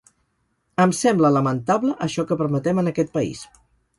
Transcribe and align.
Em 0.85 0.93
sembla 0.99 1.31
lamentable 1.35 1.93
això 2.07 2.27
que 2.31 2.39
permetem 2.39 2.83
en 2.85 2.93
aquest 2.93 3.13
país. 3.19 3.45